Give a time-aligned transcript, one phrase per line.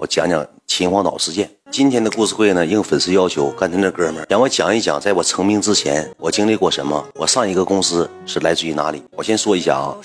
[0.00, 1.50] 我讲讲秦皇岛事件。
[1.72, 7.04] 今天的故事会呢，应粉丝要求，刚才那哥们儿让我讲一讲，在我成名之前，我经历过什么。
[7.14, 9.02] 我上一个公司是来自于哪里？
[9.16, 9.96] 我先说一下啊，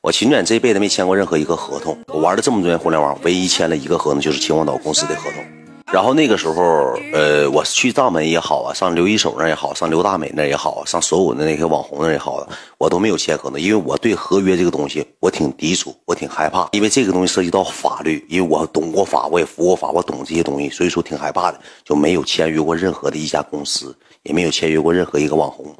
[0.00, 1.96] 我秦远这辈子没签过任何一个合同。
[2.08, 5.55] 我玩了这么多年互联网，唯一签了一个合同，就是秦皇岛公司的合同。
[5.92, 12.44] 然后那个时候，呃，我去藏门也好啊，上刘一手那也好，上刘大美那也好，上所有的那些网红那也好，
[12.76, 25.72] 我都没有签合同，因为我对合约这个东西我挺抵触，我挺害怕，因为这个东西涉及到法律，因为我懂过法，我也服过法，我懂这些东西，所以说挺害怕的，就没有签约过任何的一家公司，也没有签约过任何一个网红。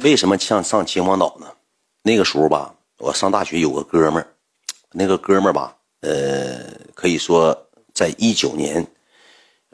[0.00, 1.46] 为什么像上秦皇岛呢？
[2.02, 4.26] 那个时候吧，我上大学有个哥们儿，
[4.92, 6.58] 那个哥们儿吧，呃，
[6.94, 7.56] 可以说
[7.94, 8.84] 在一九年。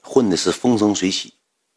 [0.02, 1.32] 混的是风生水起，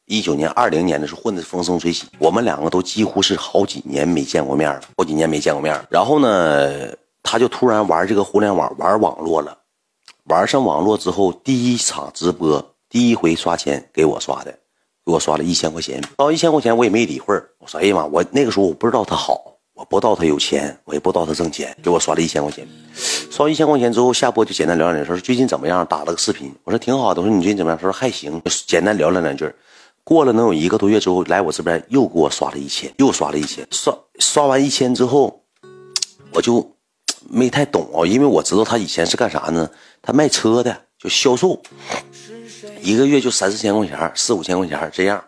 [0.06, 2.08] 一九年、二零年的时候混的风生水起。
[2.20, 5.80] 我们两个都几乎是好几年没见过面了，好几年没见过面。
[5.90, 6.90] 然后呢，
[7.24, 9.58] 他就突然玩这个互联网，玩网络了。
[10.26, 14.52] 玩上网络之后，第一场直播，第一回刷钱给我刷的，
[15.06, 16.02] 给我刷了一千块钱。
[16.18, 18.06] 到一千块钱我也没理会儿，我说：“哎呀妈！
[18.06, 22.66] 我那个时候我不知道他好。”我不知道他有钱，我也不知道他挣钱，给我刷了一千块钱。
[23.30, 25.86] 刷一千块钱之后，下播就简单聊两句，说最近怎么样？
[25.86, 27.22] 打了个视频，我说挺好的。
[27.22, 27.78] 我说你最近怎么样？
[27.78, 29.54] 他说还行，简单聊了两句。
[30.06, 33.68] 过了能有一个多月之后，来我这边又给我刷了一千，又刷了一千。
[33.70, 35.44] 刷刷完一千之后，
[36.32, 36.74] 我就
[37.30, 39.70] 没太懂啊，因为我知道他以前是干啥呢？
[40.02, 41.62] 他卖车的，就销售，
[42.82, 45.22] 一个月就三四千块钱，四五千块钱这样。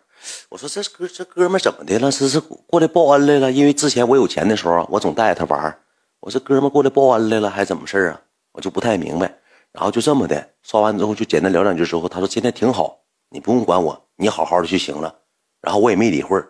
[0.50, 2.10] 我说这哥这哥们怎么的了？
[2.10, 3.52] 这是过来报恩来了？
[3.52, 5.78] 因为之前我有钱的时候，我总带着他玩
[6.22, 8.22] 我说哥们过来报恩来了，还是怎么事啊？
[8.54, 9.28] 我就不太明白。
[9.74, 12.98] 然后就这么的刷完之后，就简单聊两句之后，他说今天挺好，
[13.30, 15.14] 你不用管我，你好好的就行了。
[15.62, 16.42] 然后我也没理会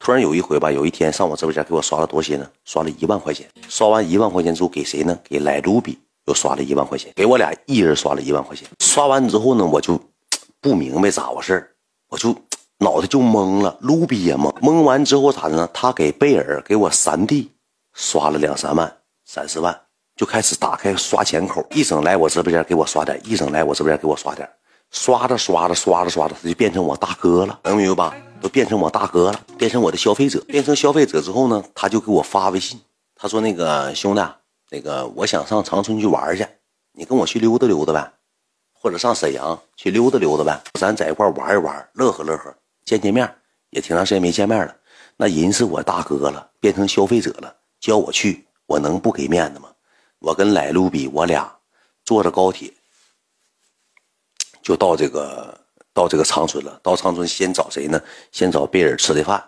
[0.00, 2.50] 突然有一回吧，有一天上我直播间给我刷了多些呢？
[2.64, 3.48] 刷了一万块钱。
[3.68, 5.16] 刷完一万块钱之后给谁呢？
[5.22, 8.68] 给莱卢比又刷了一万块钱，给我俩一人刷了一万块钱。
[8.80, 9.98] 刷完之后呢，我就
[10.60, 11.76] 不明白咋回事
[12.08, 12.34] 我就。
[12.84, 14.52] 脑袋就懵了，卢比也懵。
[14.60, 15.66] 懵完之后咋的呢？
[15.72, 17.50] 他给贝尔给我三弟
[17.94, 19.80] 刷了两三万、三四万，
[20.14, 24.46] 就开始打开刷钱口，一整来我直播间给我刷点，一整来我直播间给我刷点，
[24.90, 28.16] 刷着刷着刷着刷着，他就变成我大哥了，能明白吧？
[28.42, 30.38] 都变成我大哥了，变成我的消费者。
[30.46, 32.78] 变成消费者之后呢，他就给我发微信，
[33.16, 34.20] 他说：“那个兄弟，
[34.70, 36.46] 那个我想上长春去玩去，
[36.92, 38.12] 你跟我去溜达溜达呗，
[38.74, 43.32] 或者上沈阳去溜达溜达呗，咱在一块玩一玩，乐呵乐呵。”见见面
[43.70, 44.76] 也挺长时间没见面了，
[45.16, 49.68] 那人是我大哥了，变成消费者了，叫我去，我能不给面子吗？
[50.18, 51.54] 我跟莱卢比，我俩
[52.04, 52.72] 坐着高铁
[54.62, 55.60] 就到这个
[55.92, 56.80] 到这个长春了。
[56.82, 58.00] 到长春先找谁呢？
[58.32, 59.42] 先找贝尔吃的饭。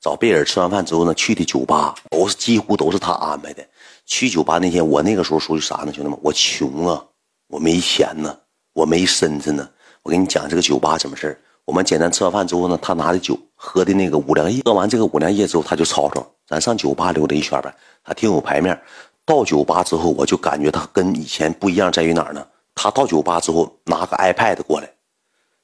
[0.00, 3.64] 找贝尔吃完饭之后呢，去的酒吧都是几乎都是他安排的。
[4.04, 5.92] 去酒吧那天，我那个时候属于啥呢？
[5.92, 7.04] 兄弟们，我穷啊，
[7.46, 8.36] 我没钱呢，
[8.72, 9.68] 我没身子呢。
[10.02, 11.40] 我跟你讲这个酒吧什么事儿。
[11.64, 17.72] 我们简单吃完饭之后呢，他拿的酒喝的那个五粮液，喝完这个五粮液之后，他就吵吵，咱上酒吧溜达一圈呗。
[18.02, 18.78] 他挺有排面。
[19.24, 22.44] 到酒吧之后，我就感觉他跟以前不一样，在于哪儿呢？
[22.74, 24.90] 他到酒吧之后拿个 iPad 过来，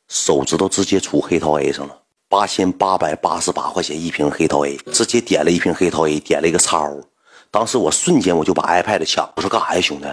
[0.07, 7.03] 手指头直接杵黑桃 A 上了，八千八百八十八块钱一瓶黑桃 A，直接点了一瓶黑桃 A，点了一个叉 O。
[7.51, 10.07] 当时我瞬间我就把 iPad 抢，我说干啥呀，兄弟？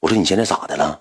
[0.00, 0.98] 我说你现在咋的了？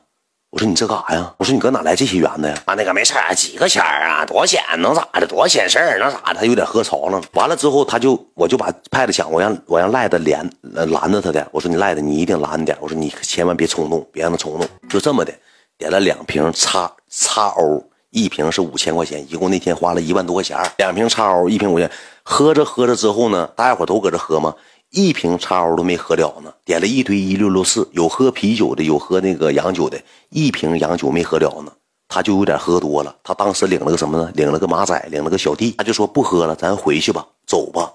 [0.52, 1.32] 我说你这干啥呀？
[1.38, 2.56] 我说你搁哪来这些元子呀？
[2.66, 4.26] 啊，那个没事几个钱儿啊？
[4.26, 4.60] 多少钱？
[4.82, 5.28] 能咋的？
[5.28, 6.00] 多少钱事儿？
[6.00, 6.40] 那咋的？
[6.40, 7.22] 他有点喝潮了。
[7.34, 11.48] 完了之后，他就我就把 pad 抢，我让我让赖子连拦着他的。
[11.52, 12.76] 我说你赖子，你一定拦点。
[12.82, 14.68] 我说你千万别冲动，别让他冲动。
[14.90, 15.32] 就这么的，
[15.78, 20.58] 点了两瓶叉叉 O，，一瓶是五千块钱，一共那天花了一万多块钱。
[20.78, 21.88] 两瓶叉 O，，一瓶五千。
[22.24, 24.56] 喝着喝着之后呢，大家伙都搁这喝吗？
[24.92, 31.72] 一瓶叉 O 都没喝了呢，点了一堆一六六四，有喝啤酒的，有喝那个洋酒的，一瓶洋酒没喝了呢，
[32.08, 33.16] 他就有点喝多了。
[33.24, 34.32] 他当时领了个什么呢？
[34.34, 37.94] 领了个马仔，领了个小弟，他就说不喝了，咱回去吧，走吧。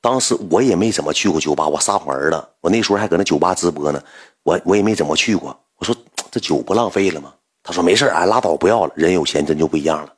[0.00, 2.48] 当时我也没怎么去过酒吧，我撒谎了。
[2.60, 4.02] 我那时候还搁那酒吧直播呢，
[4.44, 5.54] 我我也没怎么去过。
[5.76, 5.94] 我说
[6.30, 7.34] 这酒不浪费了吗？
[7.62, 8.92] 他说没事俺拉倒，不要了。
[8.96, 10.12] 人有钱真就不一样了。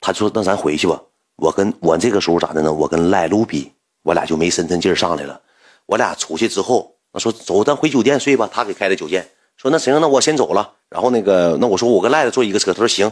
[0.00, 0.98] 他说那咱回去吧。
[1.36, 2.72] 我跟我这个时候咋的呢？
[2.72, 3.70] 我跟赖卢比。
[4.06, 5.40] 我俩就没深沉劲儿上来了。
[5.84, 8.48] 我俩出去之后，那说走，咱回酒店睡吧。
[8.52, 10.74] 他给开的酒店，说那行，那我先走了。
[10.88, 12.72] 然后那个，那我说我跟赖子坐一个车。
[12.72, 13.10] 他说行。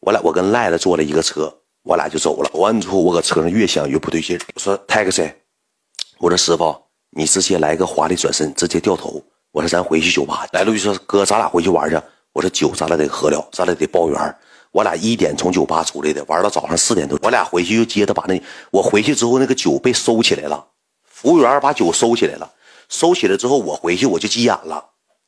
[0.00, 2.50] 我俩我跟赖子坐了一个车，我俩就走了。
[2.54, 5.30] 完之后，我搁车上越想越不对劲我说 taxi，
[6.18, 6.74] 我说师傅，
[7.10, 9.22] 你直接来个华丽转身，直接掉头。
[9.52, 10.46] 我说咱回去酒吧。
[10.52, 12.00] 来了就说哥，咱俩回去玩去。
[12.32, 14.36] 我说酒咱俩得喝了，咱俩得包圆。
[14.72, 17.18] 我俩一点从酒吧出来的，玩到早上四点多。
[17.22, 20.66] 我俩回去又接着把那，我回去之后那个酒被收起来了，
[21.04, 22.50] 服务员把酒收起来了。
[22.88, 24.84] 收起来之后，我回去我就急眼了。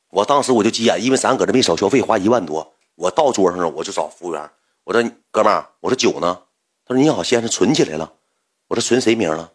[0.09, 4.49] 我当时我就急眼，因为咱搁这没少消费，花一万多，我到桌上了，我就找服务员，
[4.83, 6.39] 我说哥们儿，我说酒呢？
[6.87, 8.13] 他说你好，先生，存起来了。
[8.67, 9.51] 我说存谁名了？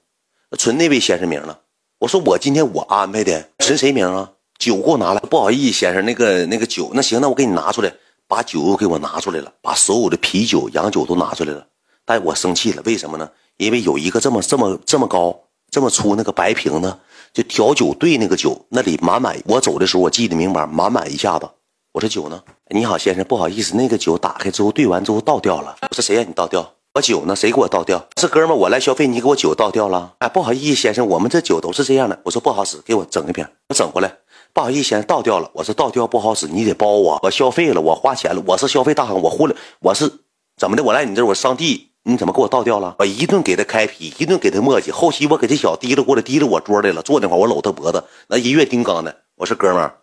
[0.58, 1.60] 存那位先生名了。
[1.98, 4.32] 我说我今天我安排的，存谁名啊？
[4.58, 5.20] 酒给我拿来。
[5.20, 7.92] 不好意思，先生，那个那个酒，那行，那我给你拿出来，
[8.30, 11.66] 把酒又给我拿出来了，把所有的啤酒、洋酒都拿出来了。
[12.04, 13.28] 但我生气了，为什么呢？
[13.56, 15.36] 因为有一个这么这么这么高、
[15.68, 16.96] 这么粗那个白瓶子，
[17.32, 19.36] 就调酒兑那个酒，那里满满。
[19.46, 21.48] 我走的时候我记得明白，满满一下子。
[21.92, 22.40] 我说酒呢？
[22.68, 25.76] 你好，先生，不好意思，那个酒打开之后兑完之后倒掉了。
[25.90, 26.74] 我说谁让你倒掉？
[26.94, 27.34] 我酒呢？
[27.34, 28.06] 谁给我倒掉？
[28.20, 30.14] 是哥们，我来消费，你给我酒倒掉了。
[30.20, 32.20] 哎，不好意思，先生，我们这酒都是这样的。
[32.22, 34.19] 我说不好使，给我整一瓶，我整过来。
[34.52, 35.50] 不好意思，先，倒掉了。
[35.54, 37.18] 我说倒掉不好使，你得包我。
[37.22, 40.10] 我消费了，我花钱了，我是消费大亨，我混了，我是
[40.56, 40.82] 怎么的？
[40.82, 42.96] 我来你这，我上帝，你怎么给我倒掉了？
[42.98, 44.90] 我一顿给他开皮，一顿给他磨叽。
[44.90, 49.14] 后期我给这小提溜过来，提溜我桌来了，坐那块我搂他脖子，那一月丁刚的。
[49.36, 49.94] 我说哥们儿，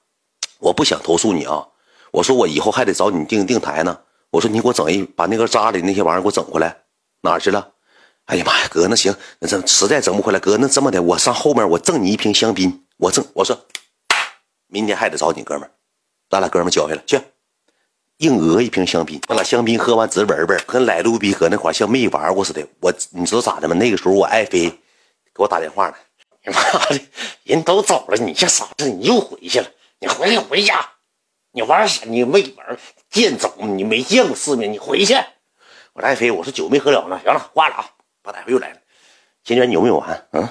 [0.59, 1.67] 我不想投诉你啊。
[2.11, 3.99] 我说我以后还得找你订订台呢。
[4.31, 6.77] 我说你给我整一把那个渣里那些玩意儿给我整回来。
[7.21, 7.69] 哪去了？
[8.25, 13.57] 哎呀妈呀，哥，那行，那这实在整不回来，哥，那这么的，我上后面我赠你一瓶香槟，我赠，我说，
[14.67, 15.71] 明天还得找你哥们儿，
[16.29, 17.19] 咱俩哥们儿交下来去，
[18.17, 22.65] 硬讹一瓶香槟，我俩香槟喝完直闻闻，跟来路比搁那块像没玩过似的。
[22.81, 23.75] 我你知道咋的吗？
[23.75, 24.69] 那个时候我爱妃
[25.33, 25.95] 给我打电话了，
[26.51, 27.01] 妈的，
[27.43, 29.67] 人都走了，你这傻子，你又回去了，
[29.99, 30.85] 你回去回家，
[31.51, 32.05] 你玩啥？
[32.05, 32.77] 你没玩
[33.09, 35.13] 见走，你没见过世面，你回去。
[35.93, 37.89] 我说爱妃，我说酒没喝了呢，行了，挂了啊！
[38.21, 38.77] 把大夫又来了，
[39.43, 40.27] 金娟，你有没有完？
[40.33, 40.47] 嗯，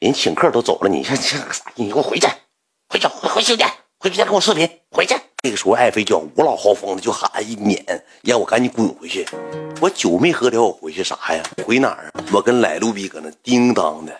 [0.00, 1.64] 人请客都走了，你这这个啥？
[1.74, 2.26] 你给我回去，
[2.88, 3.68] 回去，回回酒店，
[3.98, 5.14] 回酒店跟我视频，回去。
[5.42, 7.84] 那个时候，爱妃叫五老豪风的就喊一撵，
[8.22, 9.26] 让我赶紧滚回去。
[9.80, 11.42] 我酒没喝了，我回去啥呀？
[11.64, 12.12] 回哪儿？
[12.32, 14.12] 我跟来路比搁那叮当的，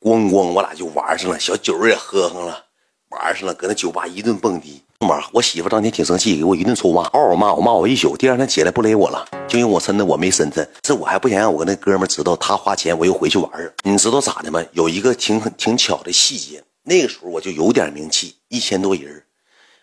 [0.00, 2.64] 咣咣，我俩就玩上了，小酒也喝上了，
[3.10, 4.82] 玩上了，搁那酒吧一顿蹦迪。
[5.00, 8.16] 妈我媳妇当天挺生气，给我一顿臭骂，嗷嗷骂我，骂我一宿。
[8.16, 13.50] 第二天起来不勒我了，就因为我真的我没身份，这我还不想让我跟那哥们知道，他花钱我又回去玩
[13.82, 14.62] 你知道咋的吗？
[14.72, 19.24] 有一个挺挺巧的细节，那个时候我就有点名气，一千多人。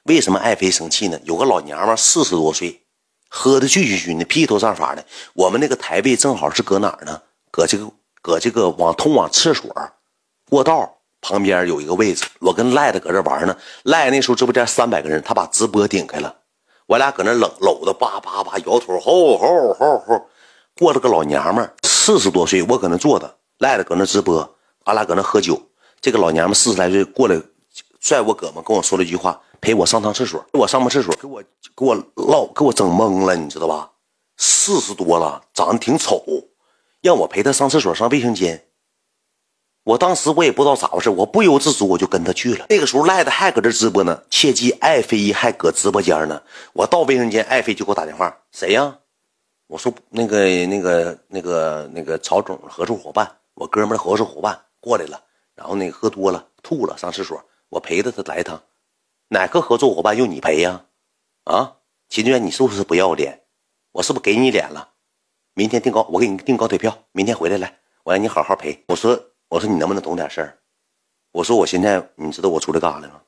[0.04, 1.20] 为什么爱妃生气呢？
[1.26, 2.82] 有个老娘们四十多岁，
[3.28, 5.06] 喝的醉醺醺的，披头散发的。
[5.34, 7.22] 我们那个台位正好是搁哪儿呢？
[7.52, 9.70] 搁这个搁这个往通往厕所
[10.50, 10.98] 过道。
[11.24, 13.56] 旁边有一个位置，我跟赖子搁这玩呢。
[13.84, 16.36] 赖那时候直播间三百个人，他把直播顶开了，
[16.88, 20.28] 我俩搁那冷搂着，叭叭叭摇头，吼吼吼吼。
[20.76, 24.56] 过了个老娘们四十多岁，我搁那坐着，赖子搁那直播，
[24.86, 25.62] 俺俩搁那喝酒。
[26.02, 27.40] 这个老娘们四十来岁过来，
[28.00, 31.44] 拽我胳膊跟我说了一句话：“陪我上趟厕所。”我上完厕所，给我
[31.76, 33.92] 给我唠，给我整懵了，你知道吧？
[34.38, 36.24] 四十多了，长得挺丑，
[37.02, 38.66] 让我陪他上厕所，上卫生间。
[39.84, 42.66] 我当时我也不知道咋回事，我不由自主我就跟他去了。
[42.70, 46.42] 那个时候赖子还搁这直播呢，切记爱妃还搁直播间呢。
[46.74, 48.98] 我到卫生间，爱妃就给我打电话，谁呀？
[49.68, 55.20] 我说那个那个那个那个曹总合作伙伴，我哥们合作伙伴过来了，
[55.62, 58.62] 然后那个喝多了吐了，上厕所，我陪着他来一趟。
[59.30, 60.86] 哪个合作伙伴用你陪呀？
[61.46, 61.78] 啊，
[62.10, 63.44] 秦娟，你是不是不要脸？
[63.94, 64.94] 我是不是给你脸了？
[65.54, 68.84] 明天订高，我给你订高铁票，明天回来来，我让你好好陪。
[68.88, 69.28] 我说。
[69.52, 70.58] 我说你能不能懂点事儿？
[71.34, 73.22] 我说我现在你知道我出来干啥来了？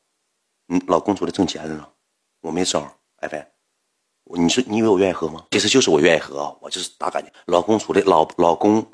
[0.70, 1.94] 嗯，老公出来挣钱来了，
[2.40, 2.90] 我没招。
[3.18, 3.46] 爱妃，
[4.24, 5.46] 你说你以为我愿意喝吗？
[5.52, 7.30] 其实就是我愿意喝啊，我就是大感觉。
[7.48, 8.90] 老公出来，老老公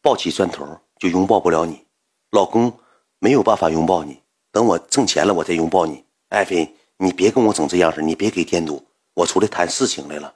[0.00, 0.64] 抱起砖头
[1.00, 1.84] 就拥抱不了你，
[2.30, 2.78] 老公
[3.18, 4.20] 没有办法拥抱你。
[4.52, 6.04] 等我挣钱了，我再拥抱你。
[6.28, 8.84] 爱妃，你别跟我整这样式你别给添堵。
[9.14, 10.34] 我出来谈事情来了。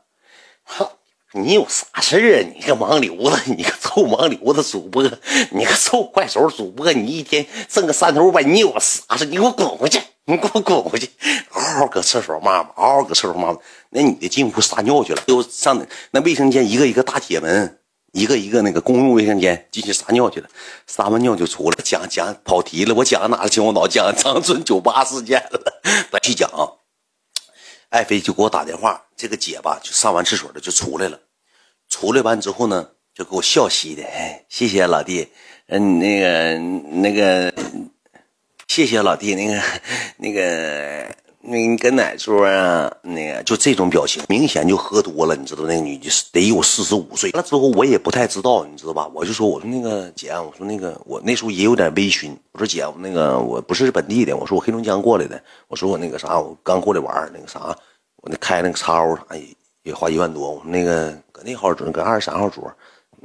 [0.63, 0.99] 好。
[1.35, 2.49] 你有啥事儿啊？
[2.55, 5.03] 你个盲流子，你个臭盲流子主播，
[5.51, 9.25] 你个臭快手主播，你一天挣个三头五百，你有啥事？
[9.25, 9.99] 你给我滚回去！
[10.27, 11.09] 你给我滚回去！
[11.49, 13.59] 嗷嗷搁厕所骂骂，嗷嗷搁厕所骂骂。
[13.89, 17.79] 那女的进屋撒尿去了，又上那卫生间，一个一个大铁门，
[18.13, 20.49] 一个一个那个公用卫生间进去撒尿去了。
[20.87, 22.95] 撒完尿就出来，讲讲跑题了。
[22.95, 23.49] 我讲哪了？
[23.49, 25.81] 秦皇岛讲长春酒吧事件了。
[26.13, 26.49] 咱去讲。
[27.91, 31.21] 爱妃就给我打电话，这个姐吧就上完厕所了就出来了，
[31.91, 35.29] 出来完之后呢就给我笑嘻的，哎谢谢老弟，
[35.67, 37.53] 嗯，那个那个，
[38.67, 39.63] 谢谢老弟，那个
[40.17, 42.91] 那个你搁哪桌啊？
[43.03, 47.31] 那个就这种表情，明显就喝多了，你知道那个女的得有四十五岁。
[47.33, 49.11] 完了之后我也不太知道，你知道吧？
[49.13, 57.77] 我就说我说那个姐，我说那个我那时候也有点微醺，我说姐，那个我不是本地的，我说我黑龙江过来的，我说我那个啥，我刚过来玩那个啥。
[58.25, 59.43] 我那开那个叉 O 啥也
[59.83, 62.73] 也花一万多，我们那个搁那号桌，搁二十三号桌，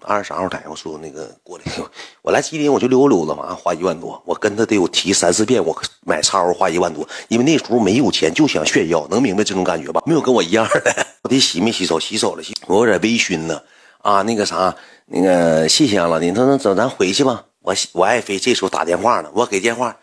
[0.01, 1.63] 二十三号打电话说那个过来，
[2.22, 5.75] 我来吉林我就溜溜达嘛，花一万多，我跟他得有提三四遍，我
[6.06, 10.01] 买叉 O 花一万多，因为那时候没有钱，就想炫耀，能明白这种感觉吧？
[10.06, 12.00] 没有跟我一样的， 我得洗没洗手？
[12.00, 13.62] 洗手了，洗，我有点微醺呢。
[14.04, 14.74] 啊，那个啥，
[15.08, 17.44] 那个谢谢老弟，他说走，咱回去吧。
[17.62, 19.98] 我我爱妃这时候打电话呢，我给电话，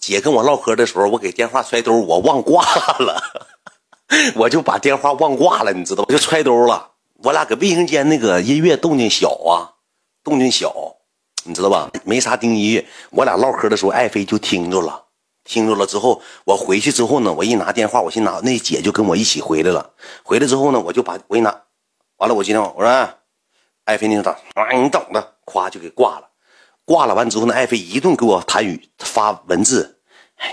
[0.00, 2.64] 姐跟我唠嗑的时候，我给电话揣兜，我忘挂
[2.98, 3.22] 了，
[4.36, 6.12] 我就把电话忘挂了，你知道吧？
[6.14, 6.89] 就揣兜了。
[7.22, 9.76] 我俩搁卫生间那个音乐动静小啊，
[10.24, 10.74] 动静小，
[11.44, 11.90] 你知道吧？
[12.04, 15.04] 没啥听音乐，我俩唠嗑的时候，爱妃就听着了，
[15.44, 19.90] 听着了之后，我回去之后呢，我一拿电话，我寻拿那姐就跟我一起回来了。
[20.22, 21.54] 回来之后呢，我就把我一拿，
[22.16, 23.08] 完了我今天，我说
[23.84, 26.30] 爱妃你等，啊你等着，咵就给挂了。
[26.86, 29.99] 挂了完之后呢，爱妃一顿给我弹语发文字，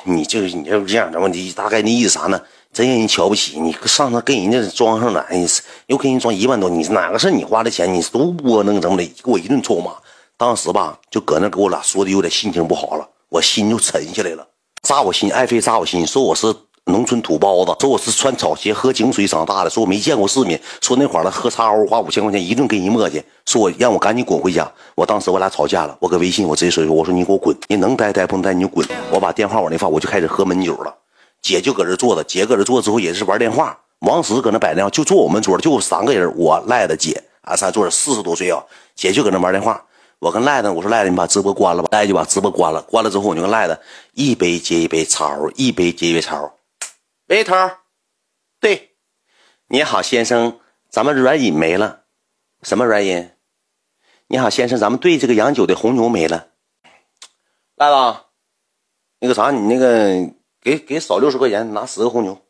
[0.04, 2.42] 你这你要这样的问题，大概那意思啥呢？
[2.74, 5.44] 真让人瞧不起你，上那跟人家装上了，哎，
[5.88, 7.92] 又跟人装一万多，你哪个是你花的钱？
[7.92, 9.06] 你都窝囊怎么的？
[9.24, 9.92] 给我一顿臭骂。
[10.36, 14.48] 当时吧，就搁那给我俩说的有点心情不好了，我心就沉下来了。
[14.84, 16.54] 扎我心，爱妃扎我心，说我是
[16.88, 24.70] 农村土包子，说我是穿草鞋喝井水长大的，说我没见过世面，说那会儿呢喝茶欧花五千块钱一顿给人磨叽，说我让我赶紧滚回家。
[24.96, 28.88] 我当时我俩吵架了，我搁微信我直接说我说你给我滚，你能待待不能待你就滚。
[29.12, 30.96] 我把电话往那放，我就开始喝闷酒了。
[31.42, 33.78] 姐就搁这坐着，姐搁这坐着之后也是玩电话。
[34.00, 38.64] 王石搁那摆话，就坐我们桌，就三个人，我赖的姐，俺仨坐着，四十多岁啊。
[38.96, 39.84] 姐就搁那玩电话，
[40.20, 41.90] 我跟赖的我说赖的，你把直播关了吧。
[41.92, 43.78] 赖就把直播关了，关了之后我就跟赖的
[44.14, 46.50] 一杯接一杯茶，一杯接一杯茶。
[47.28, 47.56] 喂，头，
[48.60, 48.96] 对，
[49.68, 52.04] 你好，先生，咱们软饮没了，
[52.62, 53.32] 什么软饮？
[54.28, 56.48] 你好，先生，咱们兑这个洋酒的红牛没了。
[57.76, 58.20] 赖子，
[59.20, 60.34] 那个啥，你那个。
[60.60, 62.42] 给给少六十块钱，拿十个红牛。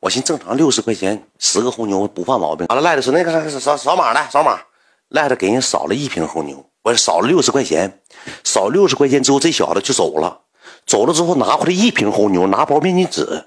[0.00, 2.66] 我寻正常六十块钱十个红牛不犯毛病。
[2.66, 4.60] 完了赖子说那个扫扫码来扫码，
[5.08, 8.02] 赖子给人扫了一瓶红牛，我少了六十块钱，
[8.44, 10.42] 少六十块钱之后这小子就走了，
[10.84, 13.46] 走了之后拿回来一瓶红牛，拿包面巾纸，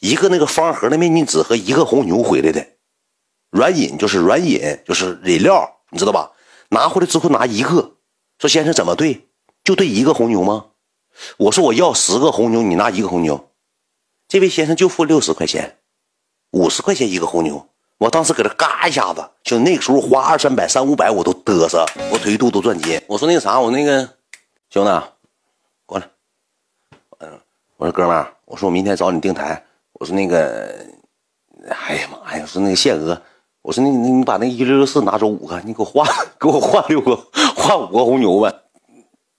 [0.00, 2.66] 一个那个方盒的面巾纸和一个红牛回来的，
[3.50, 6.32] 软饮就是软饮就是饮料，你知道吧？
[6.70, 7.96] 拿回来之后拿一个，
[8.38, 9.28] 说先生怎么兑？
[9.64, 10.66] 就兑一个红牛吗？
[11.38, 13.50] 我说我要十个红牛，你拿一个红牛。
[14.28, 15.78] 这位先生就付六十块钱，
[16.50, 17.68] 五十块钱一个红牛。
[17.98, 23.00] 我当时给他嘎一下子，就那个时候花二三百、三五百我都嘚瑟，我腿肚都转筋。
[23.06, 24.02] 我说那个啥，我那个
[24.68, 25.02] 兄弟
[25.86, 26.08] 过来，
[27.18, 27.40] 嗯，
[27.76, 29.65] 我说哥们儿，我说我明天找你订台。
[29.98, 30.86] 我说那个，
[31.68, 33.20] 哎呀妈呀，说那个限额，
[33.62, 36.06] 我说那你你把那一六六四拿走五个，你给我换，
[36.38, 37.16] 给我换六个，
[37.56, 38.52] 换五个红牛呗。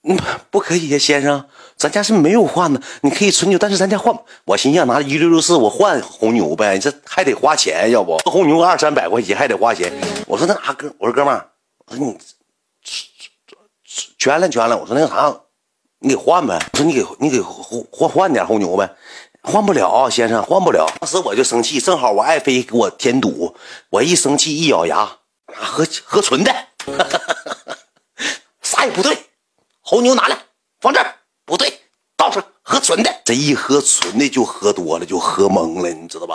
[0.02, 0.16] 不，
[0.50, 1.44] 不可以呀，先生。
[1.76, 4.16] 咱家是没有换的，你可以存牛，但是咱家换。
[4.46, 9.92] 我寻思拿一六六四，我换红牛呗，这还得花钱，要不红牛二三百块钱还得花钱。
[10.26, 11.46] 我说那啥哥，我说哥们儿，
[11.86, 12.18] 我说你
[14.18, 15.40] 全了全了，我说那个啥，
[16.00, 16.58] 你给换呗。
[16.72, 18.90] 我说你给你给换换点红牛呗，
[19.42, 20.86] 换不了，先生换不了。
[21.00, 23.56] 当时我就生气，正好我爱妃给我添堵，
[23.90, 25.18] 我一生气一咬牙，
[25.54, 26.54] 喝喝纯的，
[28.62, 29.16] 啥也不对，
[29.80, 30.38] 红牛拿来
[30.80, 31.14] 放这儿。
[31.46, 31.80] 不对，
[32.16, 33.22] 倒上喝纯的。
[33.24, 36.34] 这一喝纯的就喝多了，就喝懵了，你知道吧？